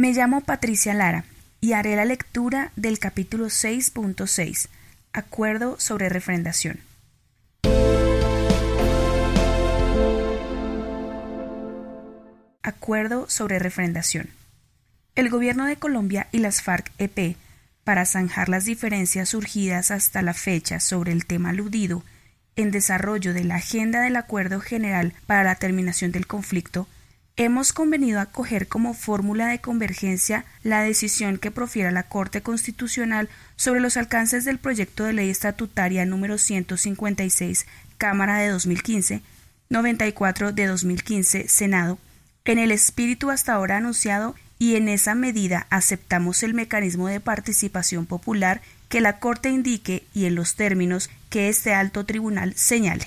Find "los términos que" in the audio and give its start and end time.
50.34-51.48